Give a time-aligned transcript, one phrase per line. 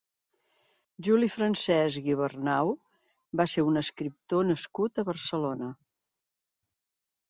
[1.07, 2.73] Juli Francesc Guibernau
[3.43, 5.75] va ser un escriptor nascut a Barcelona.